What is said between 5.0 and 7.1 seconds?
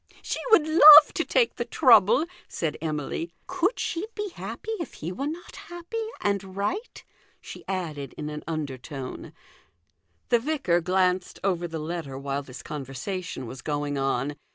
were not happy and right?"